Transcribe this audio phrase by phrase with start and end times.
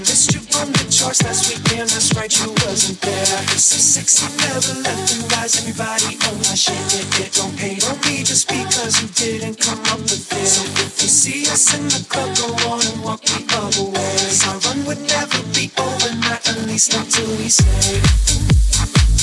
[0.00, 3.24] missed you on the charts last weekend, that's right, you wasn't there.
[3.56, 5.56] So sexy, never left and rise.
[5.60, 9.80] Everybody on my shit, it, it don't hate on me just because you didn't come
[9.92, 10.46] up with it.
[10.46, 14.16] So if you see us in the club, go on and walk the other way.
[14.48, 19.15] Our run would never be over, not at least until we say.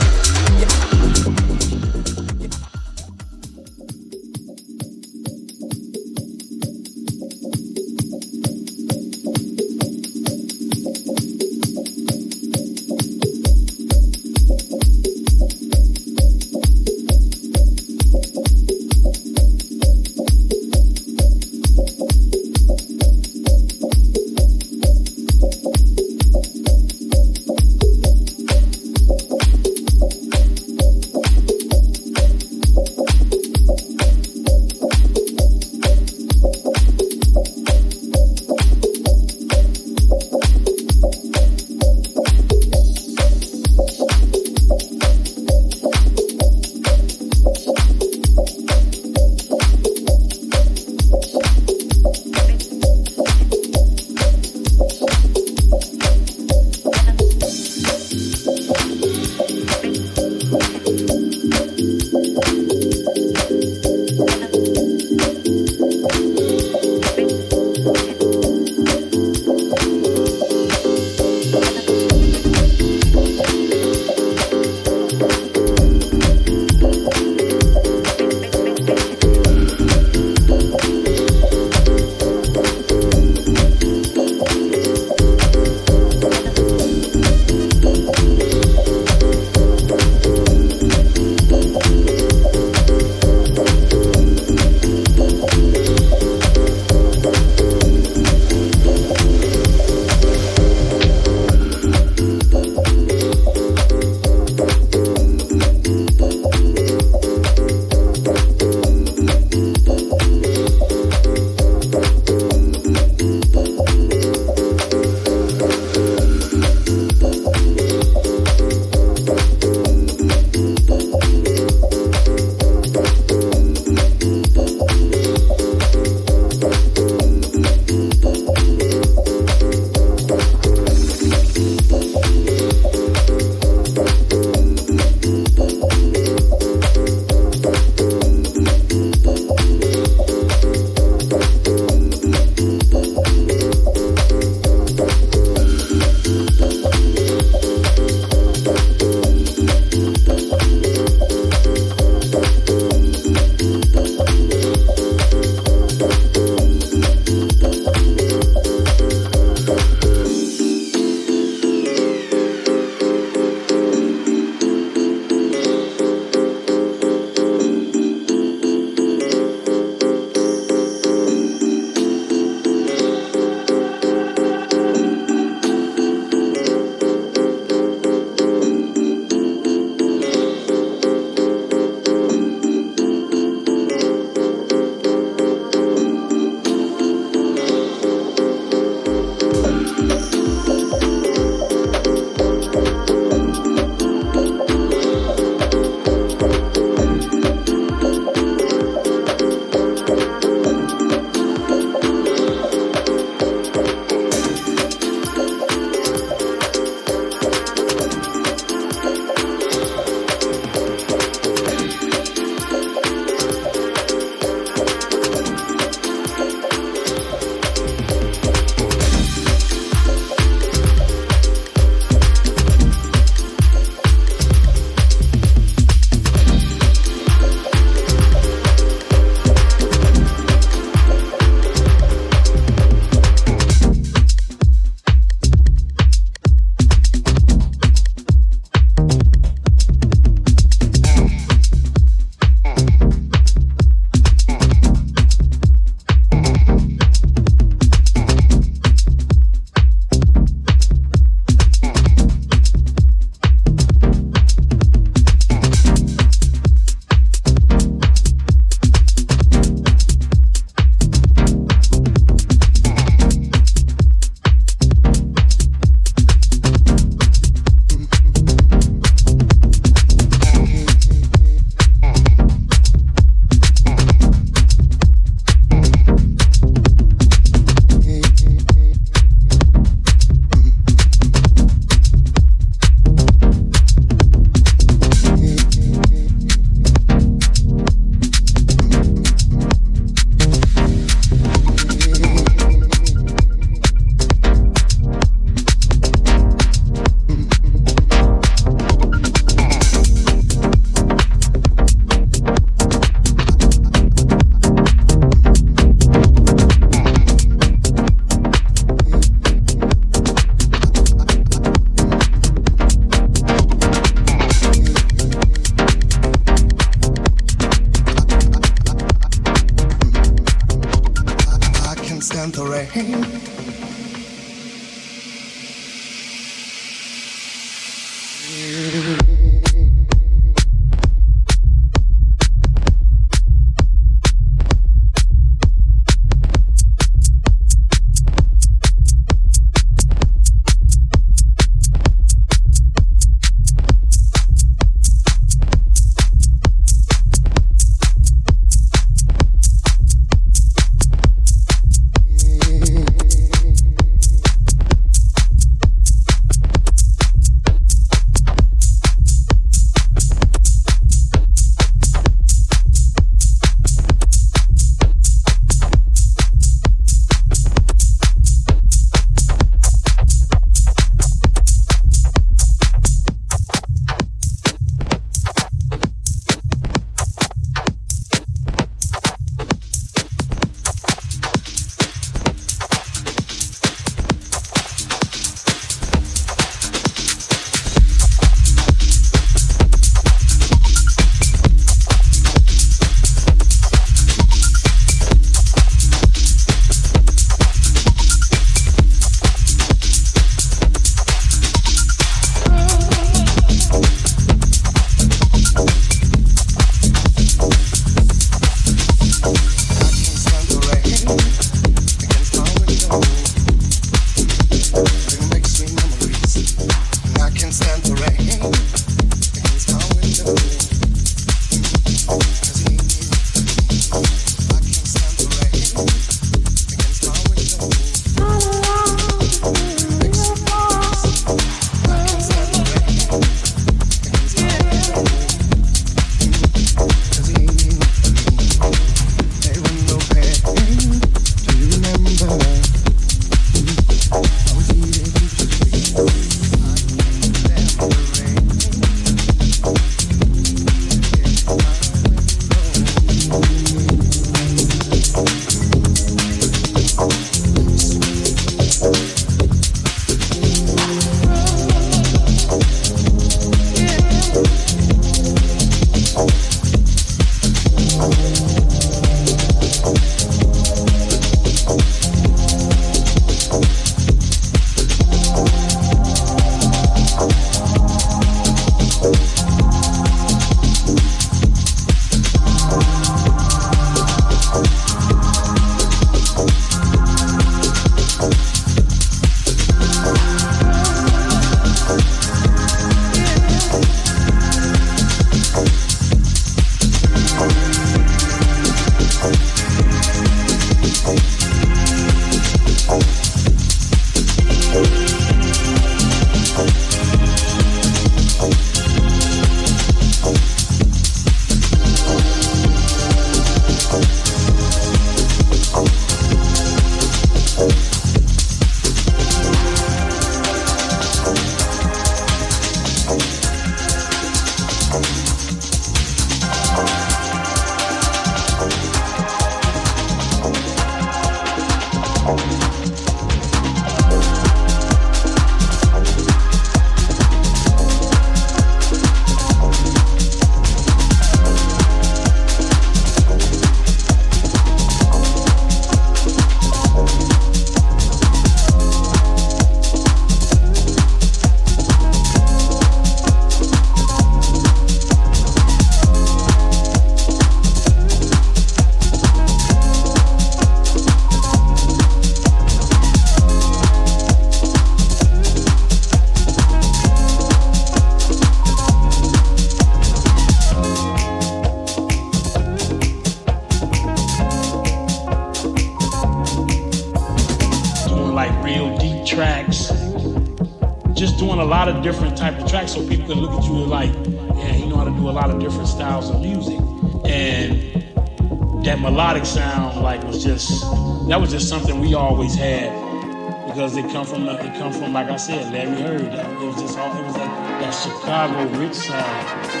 [594.15, 596.41] It come from it come from like I said, Larry Heard.
[596.41, 600.00] It was just all it was that Chicago rich sound.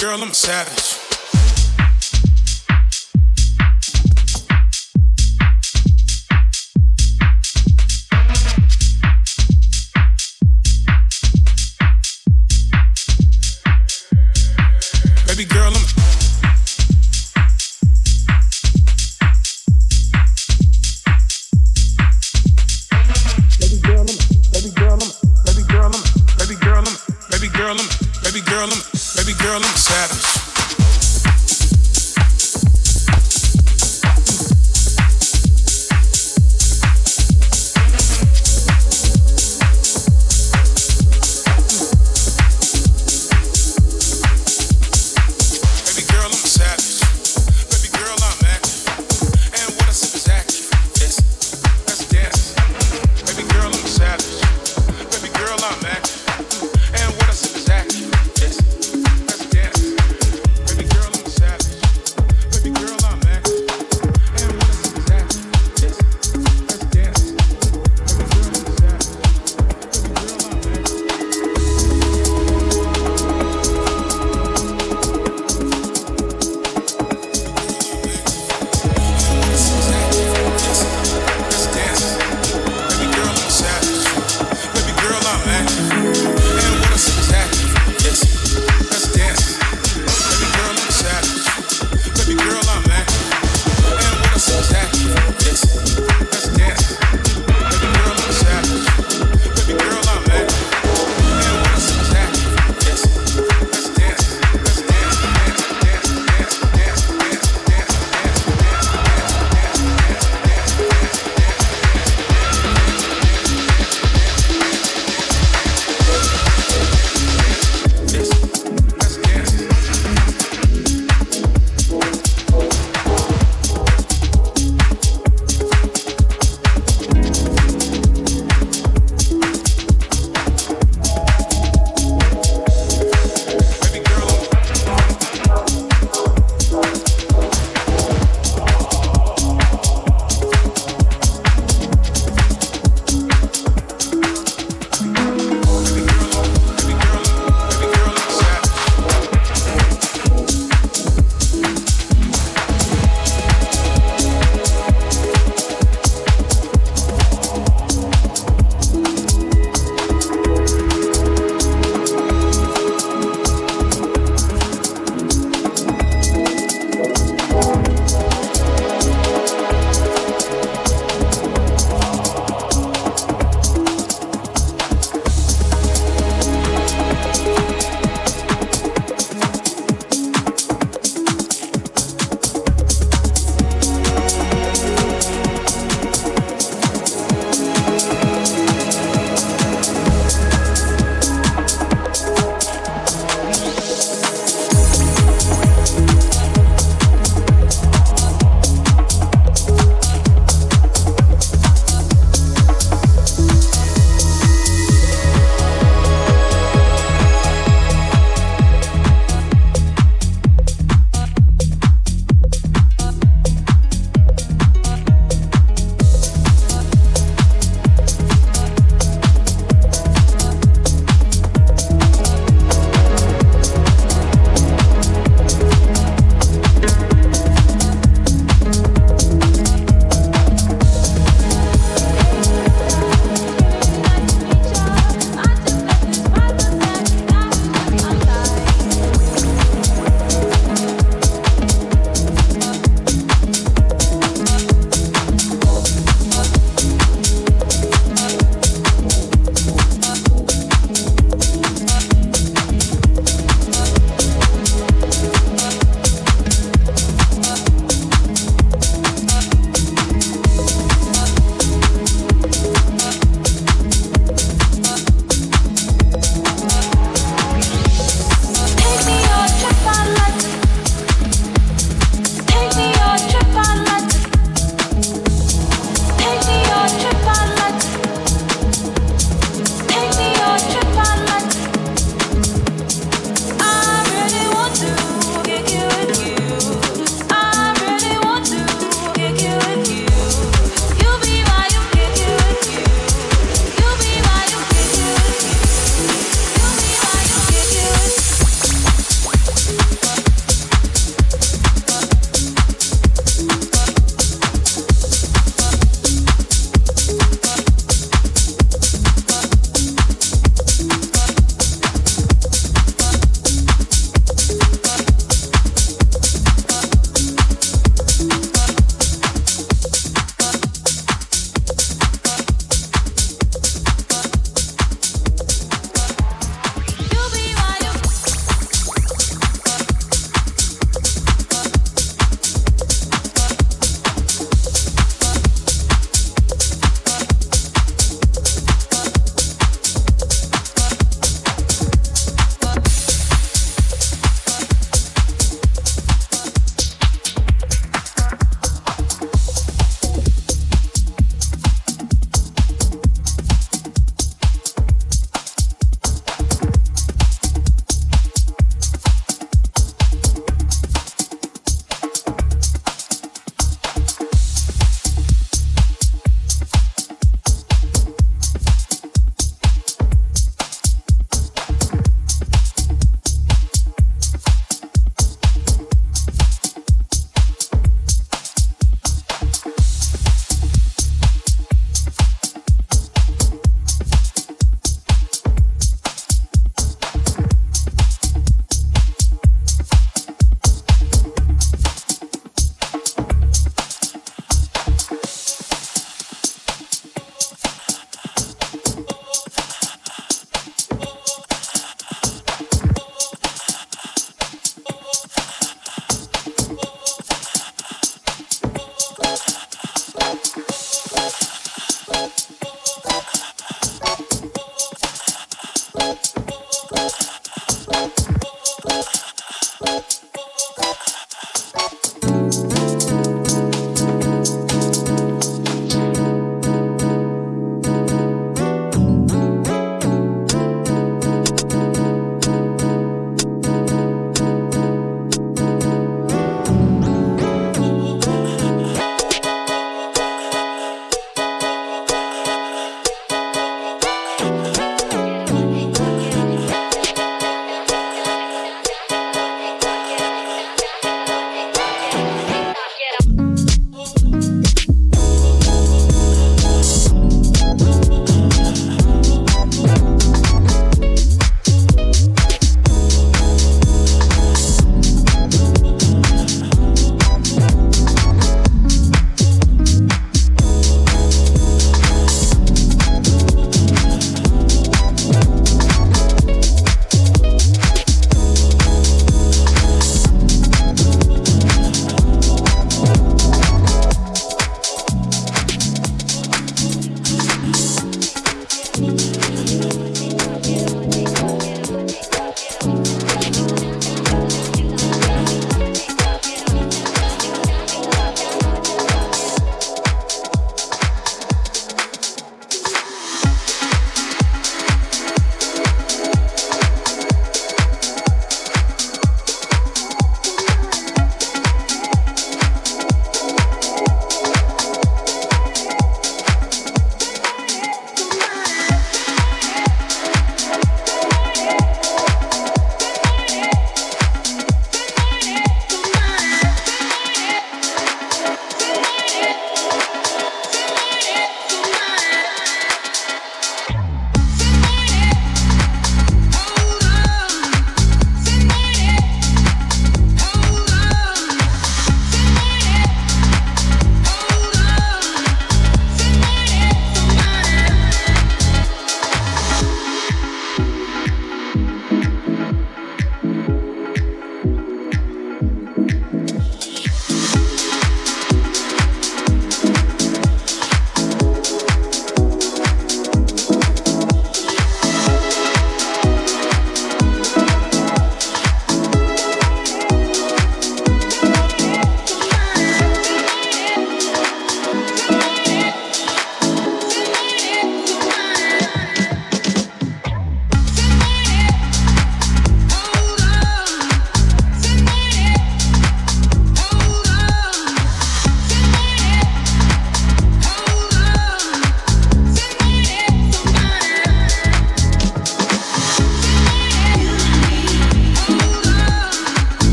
[0.00, 1.09] Girl, I'm a savage.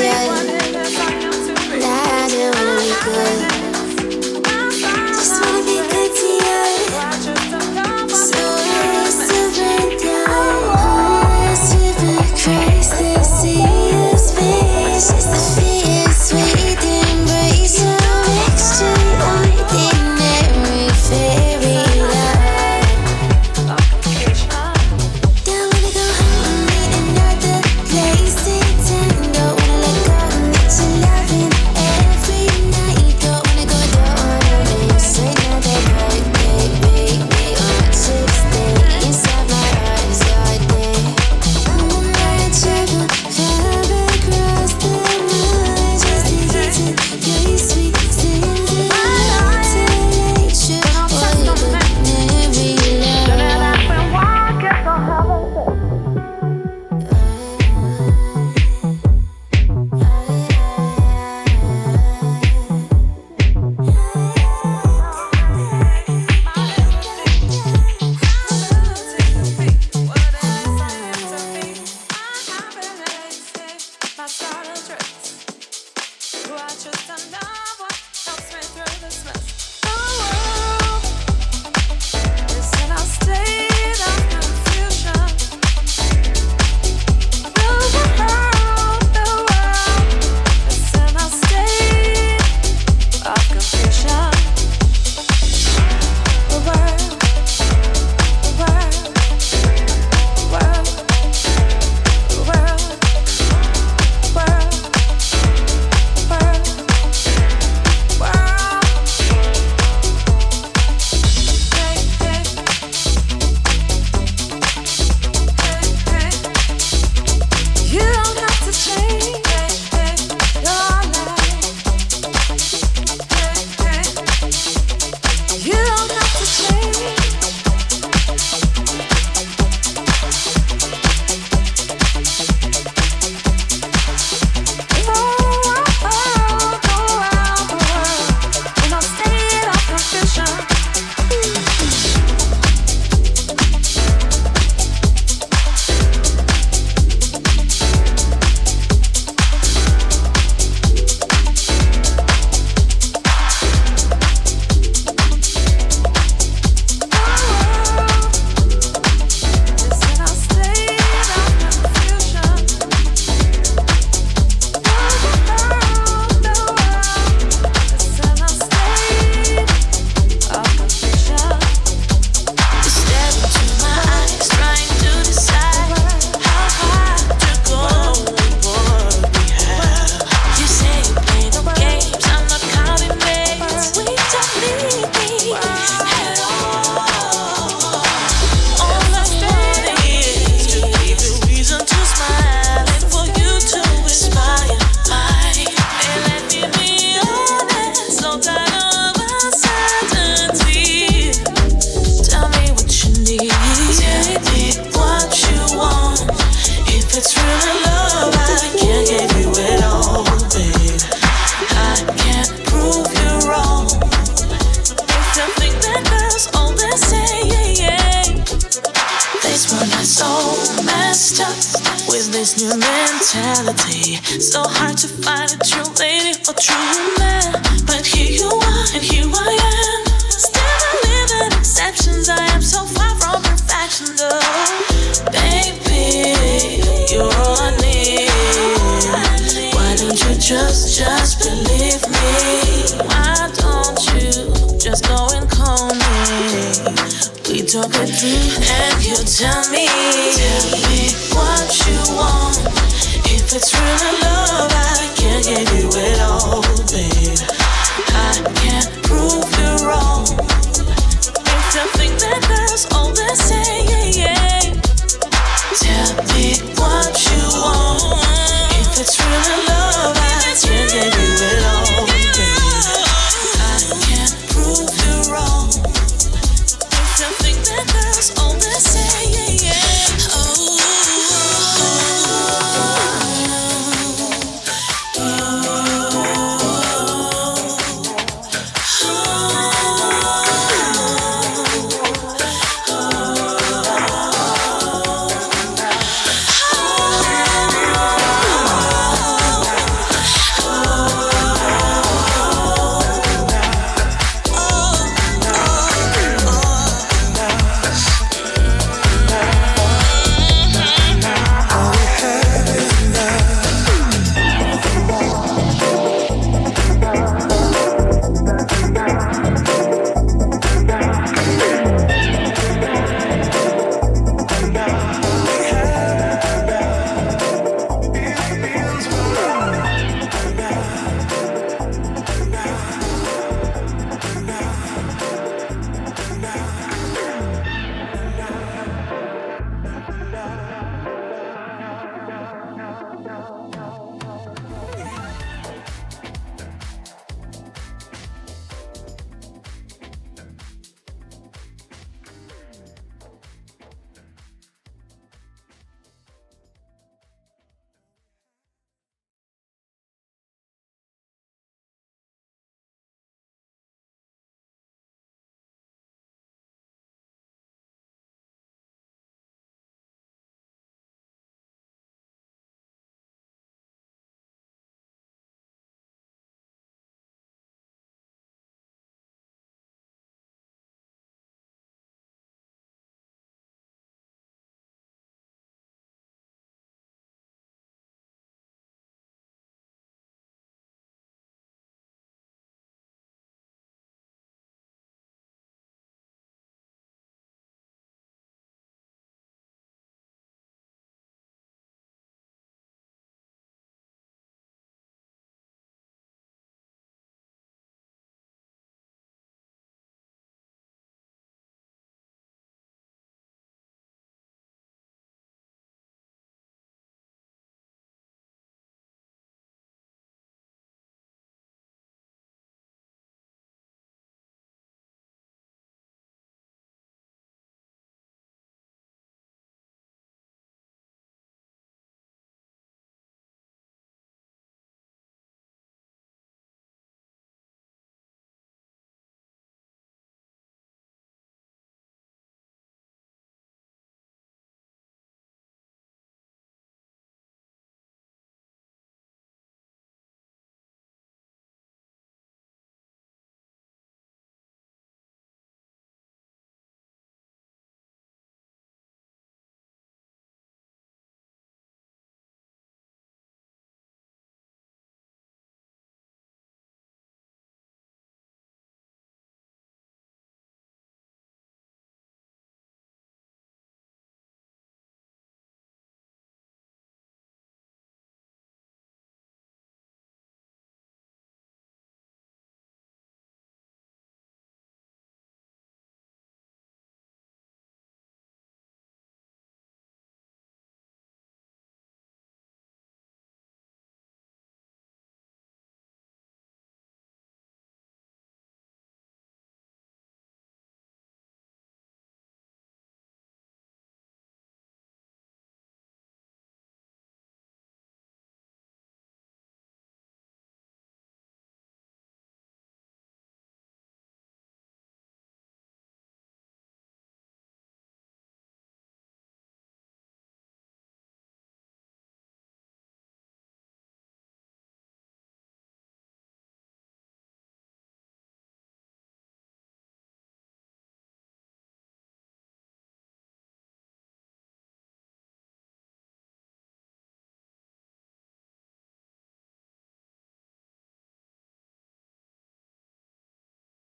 [0.00, 0.96] That's
[1.78, 3.49] That I just wanna be good.